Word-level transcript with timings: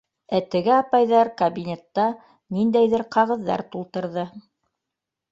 Ә 0.35 0.37
теге 0.53 0.71
апайҙар 0.75 1.29
кабинетта 1.41 2.05
ниндәйҙер 2.57 3.03
ҡағыҙҙар 3.17 3.63
тултырҙы. 3.75 4.25